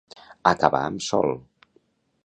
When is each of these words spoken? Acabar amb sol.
Acabar 0.51 0.81
amb 0.87 1.05
sol. 1.09 1.39